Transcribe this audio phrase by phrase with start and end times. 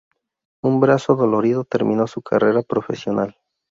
[0.63, 3.37] Un brazo dolorido terminó su carrera profesional.